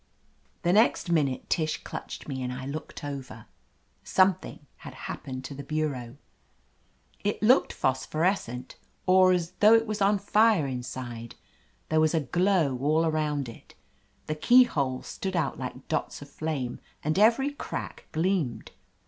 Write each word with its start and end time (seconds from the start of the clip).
The 0.63 0.73
next 0.73 1.11
minute 1.11 1.47
Tish 1.47 1.83
clutched 1.83 2.27
me 2.27 2.41
and 2.41 2.51
I 2.51 2.65
looked 2.65 3.03
over. 3.03 3.45
Something 4.03 4.65
had 4.77 4.95
happened 4.95 5.45
to 5.45 5.53
the 5.53 5.61
bureau. 5.63 6.17
It 7.23 7.43
looked 7.43 7.71
phosphorescent, 7.71 8.77
or 9.05 9.31
as 9.31 9.51
though 9.59 9.75
it 9.75 9.85
was 9.85 10.01
on 10.01 10.17
fire 10.17 10.65
inside. 10.65 11.35
There 11.89 11.99
was 12.01 12.15
a 12.15 12.19
glow 12.21 12.79
all 12.79 13.05
around 13.05 13.47
it. 13.47 13.75
The 14.25 14.33
keyholes 14.33 15.05
stood 15.05 15.35
out 15.35 15.59
like 15.59 15.87
dots 15.87 16.19
of 16.23 16.29
flame, 16.31 16.79
and 17.03 17.19
every 17.19 17.51
crack 17.51 18.07
gleamed. 18.11 18.71